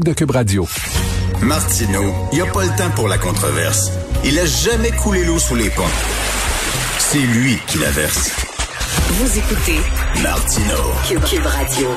[0.00, 0.66] de Cube Radio.
[1.42, 3.92] Martineau, il n'y a pas le temps pour la controverse.
[4.24, 5.82] Il a jamais coulé l'eau sous les ponts.
[6.98, 8.30] C'est lui qui la verse.
[9.10, 9.76] Vous écoutez
[10.22, 11.20] Martineau.
[11.28, 11.88] Cube, Radio.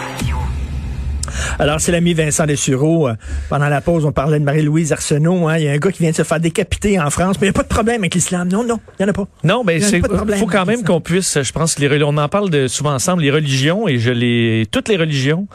[1.57, 3.07] Alors, c'est l'ami Vincent Dessureau.
[3.07, 3.13] Euh,
[3.47, 5.47] Pendant la pause, on parlait de Marie-Louise Arsenault.
[5.47, 5.57] hein.
[5.57, 7.51] Il y a un gars qui vient de se faire décapiter en France, mais il
[7.51, 8.49] n'y a pas de problème avec l'islam.
[8.49, 9.27] Non, non, il n'y en a pas.
[9.45, 11.41] Non, ben Il y a c'est pas de problème faut quand même qu'on puisse.
[11.41, 14.89] Je pense les on en parle de, souvent ensemble les religions et je les toutes
[14.89, 15.47] les religions.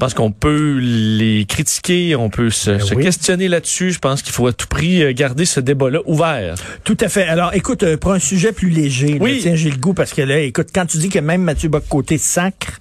[0.00, 3.04] Je pense qu'on peut les critiquer, on peut se, se Ben oui.
[3.04, 3.90] questionner là-dessus.
[3.92, 6.54] Je pense qu'il faut à tout prix euh, garder ce débat-là ouvert.
[6.84, 7.24] Tout à fait.
[7.24, 9.40] Alors, écoute, euh, pour un sujet plus léger, là, Oui.
[9.42, 12.16] tiens, j'ai le goût parce que là, écoute, quand tu dis que même Mathieu Bock-Côté
[12.16, 12.80] sacre,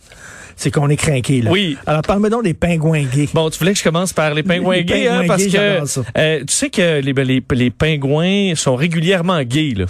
[0.59, 1.49] c'est qu'on est craqué, là.
[1.51, 1.77] Oui.
[1.87, 3.29] Alors, parle-moi donc des pingouins gays.
[3.33, 5.49] Bon, tu voulais que je commence par les pingouins Les gays, pingouins hein, parce gays,
[5.57, 9.73] que euh, tu sais que les, ben, les, les pingouins sont régulièrement gays.
[9.77, 9.85] Là.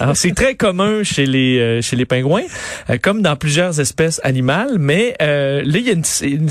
[0.00, 2.42] Alors c'est très commun chez les euh, chez les pingouins,
[2.88, 4.76] euh, comme dans plusieurs espèces animales.
[4.78, 6.48] Mais euh, là, il y a une, une-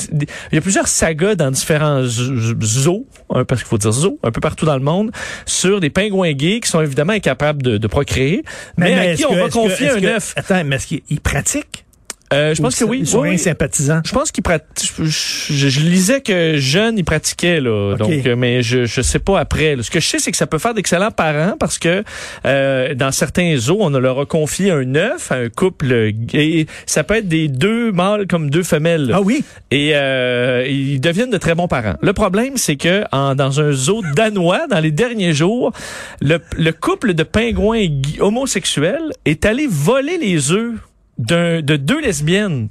[0.52, 4.32] il y a plusieurs sagas dans différents zoos, hein, parce qu'il faut dire zoos, un
[4.32, 5.12] peu partout dans le monde,
[5.46, 8.44] sur des pingouins gays qui sont évidemment incapables de, de procréer,
[8.77, 10.34] mais, à qui que- on va que- confier un œuf.
[10.35, 11.85] Attends, mais est-ce qu'ils pratiquent?
[12.32, 12.99] Euh, je pense que Ou oui.
[12.99, 14.02] Ils sont Oui, sympathisants.
[14.05, 14.91] Je pense qu'il pratique.
[14.99, 17.94] Je, je- lisais que jeune, il pratiquait là.
[17.94, 17.98] Ok.
[17.98, 19.76] Donc, euh, mais je je sais pas après.
[19.76, 19.82] là.
[19.84, 22.04] Ce que je sais, c'est que ça peut faire d'excellents parents parce que
[22.46, 25.91] euh, dans certains zoos, on leur a confié un œuf à un couple
[26.34, 29.07] et ça peut être des deux mâles comme deux femelles.
[29.07, 29.16] là.
[29.18, 29.44] Ah oui?
[29.72, 31.96] Et euh, ils deviennent de très bons parents.
[32.02, 35.72] Le problème, c'est que en, dans un zoo danois, dans les derniers jours,
[36.22, 37.88] le, le couple de pingouins
[38.20, 40.74] homosexuels est allé voler les œufs
[41.20, 42.70] de deux lesbiennes.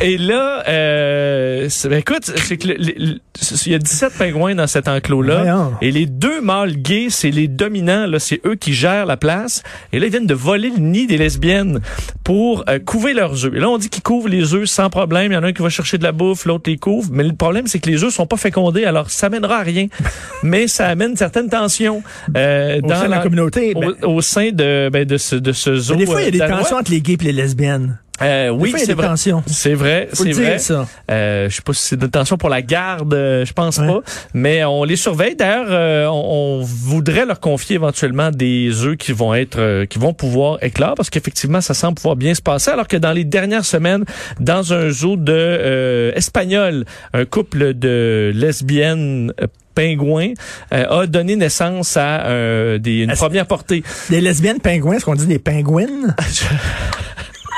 [0.00, 5.70] Et là, euh, ben, écoute, c'est que il y a 17 pingouins dans cet enclos-là.
[5.80, 9.62] Et les deux mâles gays, c'est les dominants, là, c'est eux qui gèrent la place.
[9.92, 11.80] Et là, ils viennent de voler le nid des lesbiennes
[12.24, 13.54] pour euh, couver leurs œufs.
[13.54, 15.32] Et là, on dit qu'ils couvrent les œufs sans problème.
[15.32, 17.08] Il y en a un qui va chercher de la bouffe, l'autre les couvre.
[17.12, 19.86] Mais le problème, c'est que les œufs sont pas fécondés, alors ça mènera à rien.
[20.42, 22.02] Mais ça amène certaines tensions
[22.36, 25.36] euh, Au dans sein de la communauté, au, ben- au sein de, ben, de ce,
[25.36, 25.94] de ce zoo.
[25.94, 27.98] Mais des fois, il y a des euh, tensions entre les gays et les lesbiennes.
[28.22, 29.08] Euh, oui, c'est vrai.
[29.46, 30.58] C'est vrai, c'est vrai.
[30.58, 30.86] ça.
[31.10, 33.86] Euh, je sais pas si c'est de tension pour la garde, euh, je pense Ouais.
[33.86, 34.00] pas,
[34.32, 35.36] mais on les surveille.
[35.36, 39.98] D'ailleurs, euh, on, on voudrait leur confier éventuellement des œufs qui vont être, euh, qui
[39.98, 42.70] vont pouvoir éclore, parce qu'effectivement, ça semble pouvoir bien se passer.
[42.70, 44.04] Alors que dans les dernières semaines,
[44.40, 49.32] dans un zoo de euh, espagnol, un couple de lesbiennes
[49.74, 50.32] pingouins
[50.72, 53.82] euh, a donné naissance à euh, des, une première portée.
[54.08, 56.14] Des lesbiennes pingouins, ce qu'on dit des pingouines?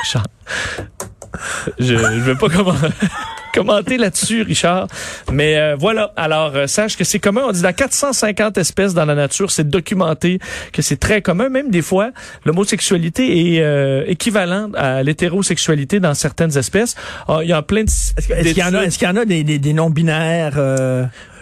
[0.02, 0.26] Richard.
[1.78, 2.74] Je ne veux pas comment-
[3.54, 4.86] commenter là-dessus, Richard.
[5.32, 6.12] Mais euh, voilà.
[6.16, 7.42] Alors, euh, sache que c'est commun.
[7.48, 10.38] On dit dans 450 espèces dans la nature, c'est documenté
[10.72, 11.48] que c'est très commun.
[11.48, 12.10] Même des fois,
[12.44, 16.94] l'homosexualité est euh, équivalente à l'hétérosexualité dans certaines espèces.
[17.26, 17.88] Ah, Il y a plein de...
[17.88, 20.54] Est-ce qu'il y en a, est-ce qu'il y en a des, des, des non-binaires,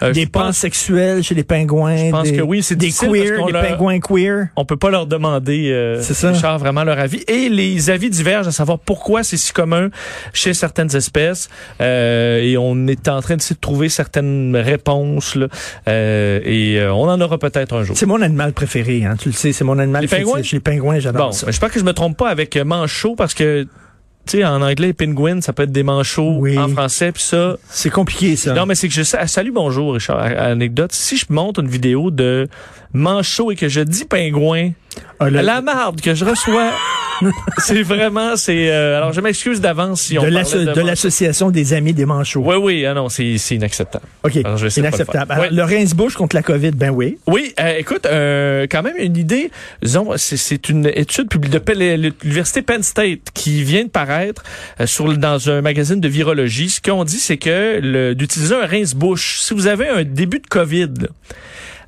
[0.03, 1.97] euh, des je pense- pansexuels chez les pingouins?
[1.97, 4.49] Je pense des, que oui, c'est Des queers, parce qu'on des leur- pingouins queer.
[4.57, 6.31] On peut pas leur demander, euh, ça.
[6.31, 7.23] Richard, vraiment leur avis.
[7.29, 9.89] Et les avis divergent à savoir pourquoi c'est si commun
[10.33, 11.49] chez certaines espèces.
[11.81, 15.35] Euh, et on est en train d'essayer de trouver certaines réponses.
[15.37, 15.49] Là.
[15.89, 17.97] Euh, et euh, on en aura peut-être un jour.
[17.97, 20.41] C'est mon animal préféré, hein, tu le sais, c'est mon animal Les pingouins?
[20.53, 21.51] Les pingouins, j'adore Bon, ça.
[21.51, 23.67] je pense que je me trompe pas avec manchot parce que
[24.27, 26.59] tu sais, en anglais, penguin, ça peut être des manchots Oui.
[26.59, 27.57] en français, puis ça.
[27.69, 28.53] C'est compliqué, ça.
[28.55, 29.27] Non, mais c'est que je sais.
[29.27, 30.19] Salut, bonjour, Richard.
[30.21, 30.93] Anecdote.
[30.93, 32.49] Si je monte une vidéo de
[32.93, 34.71] manchot et que je dis pingouin,
[35.21, 36.71] Ah, la marde que je reçois,
[37.59, 38.71] c'est vraiment, c'est.
[38.71, 42.43] euh, alors, je m'excuse d'avance si on de l'association des amis des manchots.
[42.45, 44.05] Oui, oui, ah non, c'est inacceptable.
[44.25, 45.33] OK, Alors, je inacceptable.
[45.33, 45.51] Alors, Ouais.
[45.51, 47.19] Le rince-bouche contre la COVID, ben oui.
[47.27, 49.51] Oui, euh, écoute, euh, quand même une idée.
[49.83, 54.43] Disons, c'est- c'est une étude publiée de Penn- l'université Penn State qui vient de paraître
[54.81, 56.69] euh, sur dans un magazine de virologie.
[56.71, 60.47] Ce qu'on dit, c'est que le- d'utiliser un rince-bouche, si vous avez un début de
[60.47, 60.89] COVID.
[61.01, 61.09] là,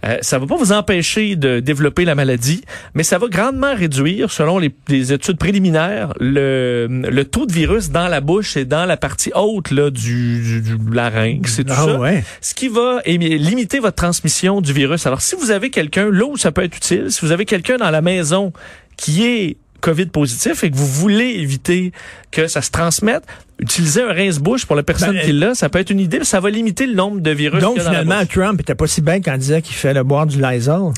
[0.04, 2.62] euh, ça va pas vous empêcher de développer la maladie,
[2.94, 7.90] mais ça va grandement réduire, selon les, les études préliminaires, le, le taux de virus
[7.90, 11.72] dans la bouche et dans la partie haute là, du, du, du larynx et tout
[11.76, 12.24] Ah ça ouais.
[12.40, 15.06] ce qui va limiter votre transmission du virus.
[15.06, 17.76] Alors, si vous avez quelqu'un, là où ça peut être utile, si vous avez quelqu'un
[17.76, 18.52] dans la maison
[18.96, 21.92] qui est COVID positif et que vous voulez éviter
[22.30, 23.22] que ça se transmette,
[23.58, 25.54] utilisez un rince-bouche pour la personne Ben, qui l'a.
[25.54, 27.60] Ça peut être une idée, mais ça va limiter le nombre de virus.
[27.60, 28.26] Donc, qu'il y a dans la finalement.
[28.26, 30.92] Trump était pas si bien quand il disait qu'il fallait boire du Lysol.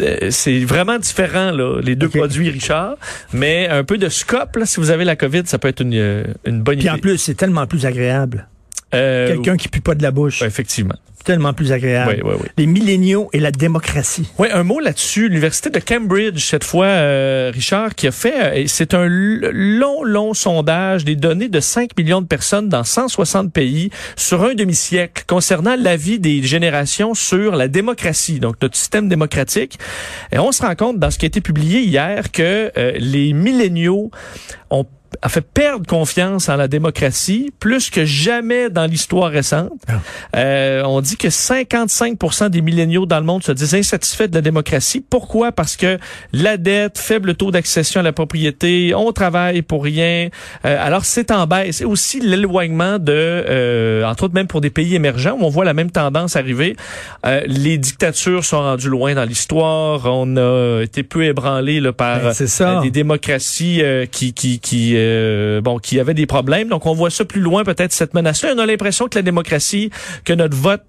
[0.00, 2.94] Euh, c'est vraiment différent, là, les deux produits, Richard.
[3.32, 5.94] Mais un peu de scope, là, si vous avez la COVID, ça peut être une,
[5.94, 6.96] euh, une bonne Puis idée.
[6.96, 8.46] en plus, c'est tellement plus agréable.
[8.94, 10.42] Euh, Quelqu'un qui pue pas de la bouche.
[10.42, 10.96] Effectivement.
[11.24, 12.16] Tellement plus agréable.
[12.24, 12.48] Oui, oui, oui.
[12.56, 14.26] Les milléniaux et la démocratie.
[14.38, 15.28] Oui, un mot là-dessus.
[15.28, 20.32] L'Université de Cambridge, cette fois, euh, Richard, qui a fait, euh, c'est un long, long
[20.32, 25.76] sondage des données de 5 millions de personnes dans 160 pays sur un demi-siècle concernant
[25.78, 29.78] l'avis des générations sur la démocratie, donc notre système démocratique.
[30.32, 33.34] Et on se rend compte dans ce qui a été publié hier que euh, les
[33.34, 34.10] milléniaux
[34.70, 34.86] ont
[35.22, 39.72] a fait perdre confiance en la démocratie plus que jamais dans l'histoire récente.
[40.36, 44.40] Euh, on dit que 55 des milléniaux dans le monde se disent insatisfaits de la
[44.40, 45.04] démocratie.
[45.08, 45.52] Pourquoi?
[45.52, 45.98] Parce que
[46.32, 50.28] la dette, faible taux d'accession à la propriété, on travaille pour rien.
[50.64, 51.80] Euh, alors c'est en baisse.
[51.80, 55.64] Et aussi l'éloignement de, euh, entre autres même pour des pays émergents, où on voit
[55.64, 56.76] la même tendance arriver.
[57.26, 60.02] Euh, les dictatures sont rendues loin dans l'histoire.
[60.06, 65.78] On a été peu ébranlé là, par Ben, des démocraties qui, qui, qui, euh, bon,
[65.78, 66.68] qui avaient des problèmes.
[66.68, 68.52] Donc on voit ça plus loin peut-être cette menace-là.
[68.54, 69.90] On a l'impression que la démocratie,
[70.24, 70.82] que notre vote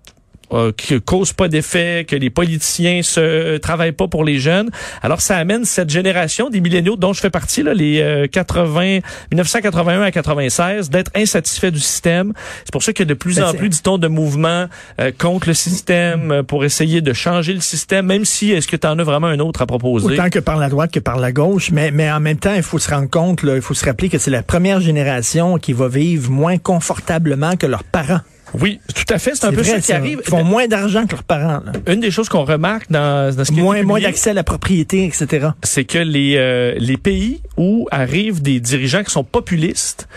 [0.53, 4.69] euh, qui cause pas d'effet, que les politiciens se euh, travaillent pas pour les jeunes.
[5.01, 8.99] Alors ça amène cette génération des milléniaux dont je fais partie là, les euh, 80
[9.31, 12.33] 1981 à 96 d'être insatisfaits du système.
[12.65, 14.67] C'est pour ça qu'il y a de plus Ben, en plus dit-on de mouvements
[14.99, 18.75] euh, contre le système euh, pour essayer de changer le système même si est-ce que
[18.75, 20.05] tu en as vraiment un autre à proposer?
[20.05, 22.63] Autant que par la droite que par la gauche, mais, mais en même temps, il
[22.63, 25.73] faut se rendre compte, là, il faut se rappeler que c'est la première génération qui
[25.73, 28.21] va vivre moins confortablement que leurs parents.
[28.59, 30.21] Oui, tout à fait, c'est un peu vrai, ça qui arrive.
[30.23, 31.61] Ils font moins d'argent que leurs parents.
[31.65, 31.71] là.
[31.87, 34.43] Une des choses qu'on remarque dans, dans ce qui Moins, été moins d'accès à la
[34.43, 35.49] propriété, etc.
[35.63, 40.07] c'est que les, euh, les pays où arrivent des dirigeants qui sont populistes,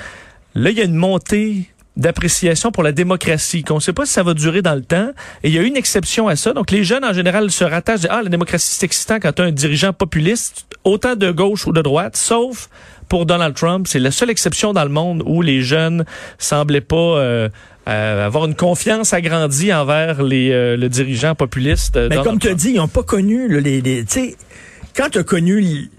[0.54, 4.12] là, il y a une montée d'appréciation pour la démocratie, qu'on ne sait pas si
[4.12, 5.10] ça va durer dans le temps.
[5.44, 6.52] Et il y a une exception à ça.
[6.52, 9.42] Donc, les jeunes, en général, se rattachent, disent, ah, la démocratie, c'est excitant quand tu
[9.42, 12.68] as un dirigeant populiste, autant de gauche ou de droite, sauf
[13.08, 13.86] pour Donald Trump.
[13.88, 16.04] C'est la seule exception dans le monde où les jeunes
[16.38, 17.48] semblaient pas euh,
[17.88, 21.96] euh, avoir une confiance agrandie envers les, euh, le dirigeant populiste.
[21.96, 24.36] euh, Mais Donald comme tu dit, ils n'ont pas connu là, les, les- tu sais,
[24.96, 25.90] quand tu as connu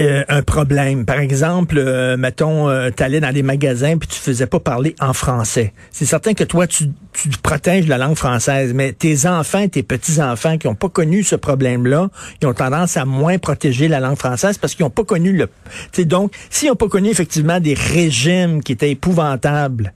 [0.00, 4.18] euh, un problème, par exemple, euh, mettons, euh, tu allais dans des magasins puis tu
[4.18, 5.72] faisais pas parler en français.
[5.90, 10.56] C'est certain que toi, tu, tu protèges la langue française, mais tes enfants, tes petits-enfants
[10.58, 12.08] qui n'ont pas connu ce problème-là,
[12.40, 15.46] ils ont tendance à moins protéger la langue française parce qu'ils n'ont pas connu le...
[15.46, 15.52] tu
[15.92, 19.92] sais, donc, s'ils n'ont pas connu effectivement des régimes qui étaient épouvantables,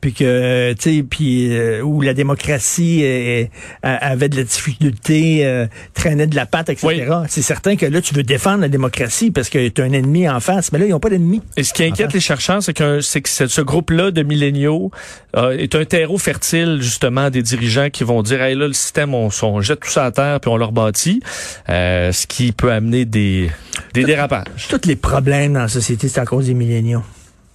[0.00, 3.44] puis que tu sais puis euh, où la démocratie euh,
[3.82, 7.26] avait de la difficulté euh, traînait de la patte etc Oui.
[7.28, 10.28] c'est certain que là tu veux défendre la démocratie parce que tu as un ennemi
[10.28, 12.72] en face mais là ils n'ont pas d'ennemi Et ce qui inquiète les chercheurs, c'est
[12.74, 14.92] que, c'est que ce ce groupe-là de milléniaux
[15.36, 19.14] euh, est un terreau fertile, justement, des dirigeants qui vont dire, hey, là, le système,
[19.14, 21.20] on, on jette tout ça à terre puis on le rebâtit,
[21.68, 23.50] euh, ce qui peut amener des,
[23.94, 24.68] des dérapages.
[24.68, 27.02] tous les problèmes dans la société c'est à cause des milléniaux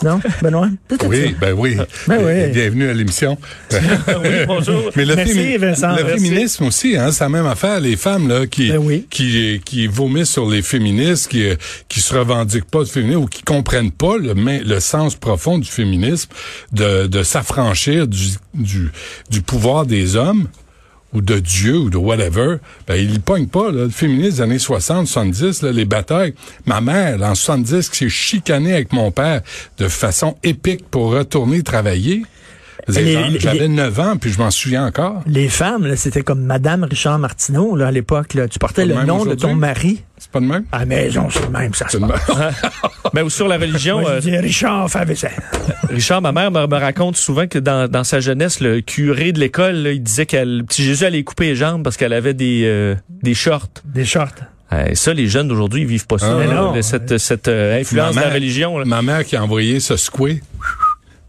[0.03, 0.19] non?
[0.41, 0.69] Benoît?
[1.07, 1.77] Oui, ben oui.
[2.07, 2.51] Ben oui.
[2.51, 3.37] Bienvenue à l'émission.
[3.71, 4.89] oui, bonjour.
[4.95, 5.95] Mais le, Merci, fémi- Vincent.
[5.95, 6.23] le Merci.
[6.25, 7.79] féminisme aussi, hein, c'est la même affaire.
[7.79, 9.07] Les femmes là qui Ben oui.
[9.09, 11.55] qui qui vomissent sur les féministes, qui euh,
[11.89, 15.57] qui se revendiquent pas de féminisme ou qui comprennent pas le mais- le sens profond
[15.57, 16.29] du féminisme,
[16.71, 18.91] de de s'affranchir du, du
[19.29, 20.47] du pouvoir des hommes
[21.13, 22.57] ou de Dieu ou de whatever,
[22.87, 23.71] ben ils le pognent pas.
[23.71, 23.83] Là.
[23.83, 26.33] Le féminisme des années 60, 70, là, les batailles.
[26.65, 29.41] Ma mère, là, en 70, qui s'est chicanée avec mon père
[29.77, 32.23] de façon épique pour retourner travailler.
[32.87, 35.21] J'avais 9 ans, puis je m'en souviens encore.
[35.27, 38.95] les femmes là c'était comme Madame Richard Martineau là à l'époque là tu portais le
[39.05, 40.65] nom de ton mari C'est pas de même?
[40.71, 42.27] à la maison c'est le même ça se C'est de passe.
[42.37, 42.51] même.
[43.13, 45.31] Mais ou sur la religion, Moi, euh, je dis Richard vaisselle.
[45.89, 49.39] Richard, ma mère me, me raconte souvent que dans, dans sa jeunesse, le curé de
[49.39, 52.33] l'école, là, il disait qu'elle, le petit Jésus allait couper les jambes parce qu'elle avait
[52.33, 53.69] des, euh, des shorts.
[53.85, 54.29] des shorts
[54.71, 56.35] Euh, et ça, les jeunes d'aujourd'hui, ils vivent pas ça.
[56.41, 56.81] Ah, non.
[56.81, 58.79] cette cette euh, influence Ma de la mère- religion.
[58.79, 58.85] là.
[58.85, 60.41] Ma mère qui a envoyé ce squé.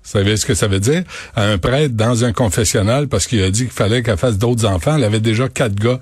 [0.05, 1.03] Vous savez ce que ça veut dire?
[1.35, 4.67] À un prêtre dans un confessionnal parce qu'il a dit qu'il fallait qu'elle fasse d'autres
[4.67, 4.97] enfants.
[4.97, 5.99] Elle avait déjà quatre gars.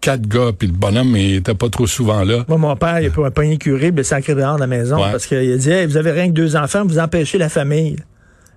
[0.00, 2.46] Quatre gars, puis le bonhomme, il était pas trop souvent là.
[2.48, 5.10] Moi, mon père, il a pas un curé, le sacré dehors de la maison, Ouais.
[5.12, 7.96] parce qu'il a dit, Hey, vous avez rien que deux enfants, vous empêchez la famille.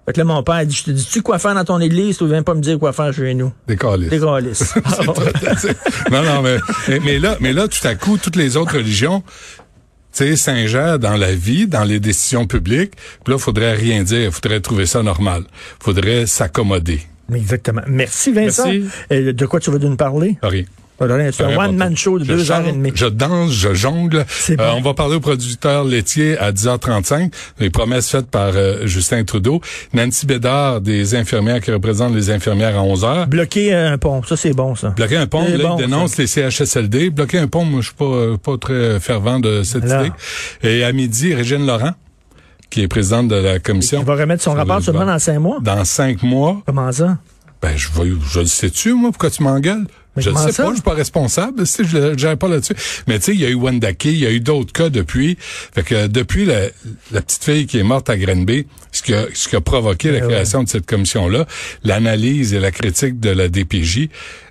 [0.05, 2.17] Fait que là, mon père, il dit, je te dis-tu quoi faire dans ton église,
[2.17, 3.51] tu viens pas me dire quoi faire chez nous.
[3.67, 4.10] Des calices.
[4.10, 4.75] T'es gaulliste.
[6.12, 9.24] non, non, mais, mais, mais là, mais là, tout à coup, toutes les autres religions,
[10.13, 12.93] sais, s'ingèrent dans la vie, dans les décisions publiques.
[13.24, 14.32] Puis là, faudrait rien dire.
[14.34, 15.43] Faudrait trouver ça normal.
[15.79, 17.01] Faudrait s'accommoder.
[17.34, 17.82] Exactement.
[17.88, 18.65] Merci, Vincent.
[18.65, 18.89] Merci.
[19.12, 20.38] Euh, de quoi tu veux nous parler?
[20.43, 20.63] Rien.
[21.31, 22.91] C'est un one-man show de Je deux heures et demie.
[22.95, 24.25] Je danse, je jongle.
[24.50, 27.31] Euh, on va parler au producteur laitier à 10h35.
[27.60, 29.62] Les promesses faites par euh, Justin Trudeau.
[29.93, 33.27] Nancy Bédard, des infirmières qui représentent les infirmières à 11h.
[33.27, 34.89] Bloquer un pont, ça c'est bon, ça.
[34.89, 37.10] Bloquer un pont, là, bon, il dénonce les CHSLD.
[37.10, 40.12] Bloquer un pont, moi, je suis pas, euh, pas très fervent de cette idée.
[40.63, 41.91] Et à midi, Régine Laurent,
[42.69, 44.00] qui est présidente de la commission.
[44.01, 45.57] Il va remettre son rapport le- seulement dans cinq mois?
[45.62, 47.17] Dans cinq mois, Comment ça?
[47.62, 49.86] ben je vais, je le sais-tu moi pourquoi tu m'engueules?
[50.15, 50.63] Mais Je comment sais ça?
[50.63, 52.75] pas, je suis pas responsable, si je ne gère pas là-dessus.
[53.08, 55.38] Mais tu sais, il y a eu Wendake, il y a eu d'autres cas depuis.
[55.39, 56.67] Fait que depuis la,
[57.12, 60.12] la petite fille qui est morte à Grenby, ce qui a, ce qui a provoqué
[60.12, 60.27] la ouais.
[60.27, 61.46] création de cette commission-là,
[61.84, 64.10] l'analyse et la critique de la DPJ,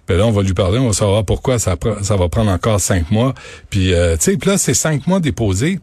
[0.09, 3.11] ben là, on va lui parler, on va savoir pourquoi ça, va prendre encore cinq
[3.13, 3.35] mois.
[3.71, 5.79] Puis, euh, tu sais, là, c'est cinq mois déposés.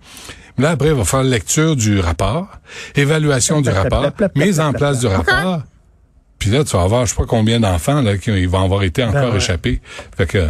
[0.57, 2.49] Là, après, il va faire lecture du rapport,
[2.95, 5.61] évaluation du rapport, mise en place du rapport.
[6.39, 9.03] Puis là, tu vas avoir, je sais pas combien d'enfants là qui vont avoir été
[9.03, 9.37] encore Ben ouais.
[9.37, 9.81] échappés.
[10.17, 10.47] Fait que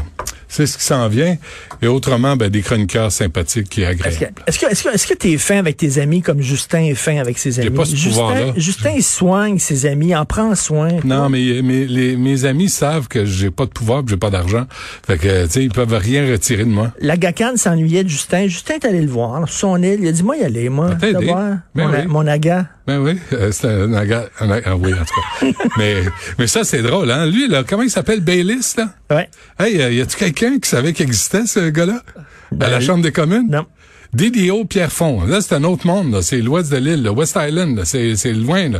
[0.50, 1.38] c'est ce qui s'en vient.
[1.82, 5.08] Et autrement, ben, des chroniqueurs sympathiques qui est Est-ce que, est-ce que, est-ce que, est-ce
[5.08, 7.70] que t'es fin avec tes amis comme Justin est fin avec ses amis?
[7.70, 8.54] pas ce Justin.
[8.58, 10.90] Justin, il soigne ses amis, en prend soin.
[11.06, 14.30] Non, mais mes, les, mes amis savent que j'ai pas de pouvoir, que j'ai pas
[14.32, 14.66] d'argent.
[15.08, 16.92] Fait que, tu sais, ils peuvent rien retirer de moi.
[17.00, 18.48] La Gacane s'ennuyait de Justin.
[18.48, 20.00] Justin est allé le voir sur son île.
[20.02, 20.88] Il a dit, moi, y aller, moi.
[21.22, 22.66] Voir Ben mon, a- mon aga.
[22.88, 25.64] Ben oui, euh, c'est un, aga- un aga- ah oui, en tout cas.
[25.78, 25.98] mais,
[26.40, 27.28] mais ça, c'est drôle, hein.
[27.28, 28.22] Lui, là, comment il s'appelle?
[28.22, 28.90] Bayliss, là?
[29.12, 29.30] Ouais.
[29.60, 32.02] Hey, euh, y a-tu quelqu'un qui savait qu'il existait, ce gars-là?
[32.60, 33.48] à la Ben, Chambre des communes?
[33.50, 33.66] Non.
[34.14, 35.24] DDO Pierrefonds.
[35.26, 36.22] Là, c'est un autre monde.
[36.22, 37.82] C'est l'ouest de l'île, le West Island.
[37.86, 38.80] C'est, c'est loin, là.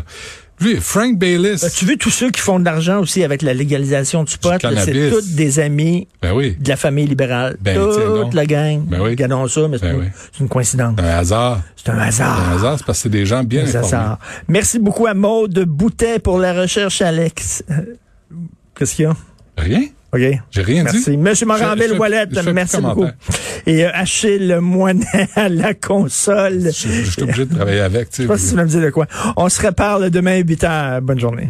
[0.62, 1.62] Lui, Frank Bayliss.
[1.62, 4.50] Ben, tu veux tous ceux qui font de l'argent aussi avec la légalisation du pot,
[4.60, 6.58] c'est tous des amis Ben oui.
[6.60, 7.56] de la famille libérale.
[7.62, 8.82] Ben, Toute la gang.
[8.86, 9.12] Ben oui.
[9.12, 10.96] Regardons ça, mais c'est Ben une, c'est une coïncidence.
[11.00, 11.62] Un hasard.
[11.78, 12.50] C'est un hasard.
[12.50, 13.86] Un hasard, c'est parce que c'est des gens bien Un informés.
[13.86, 14.20] hasard.
[14.50, 17.64] Merci beaucoup à Maude Boutet pour la recherche, Alex.
[17.72, 17.76] Euh,
[18.78, 19.16] Qu'est-ce qu'il y a?
[19.58, 19.84] Rien?
[20.12, 20.22] OK?
[20.52, 21.12] J'ai rien Merci.
[21.12, 21.18] dit.
[21.18, 23.06] Monsieur Moranville Wallet, merci beaucoup.
[23.68, 26.62] Et euh, Achille Moinet à la console.
[26.64, 28.24] Je, je suis obligé de travailler avec, tu sais.
[28.24, 29.06] Je sais pas si tu vas me dire de quoi.
[29.38, 31.02] On se reparle demain à 8 h.
[31.02, 31.50] Bonne journée.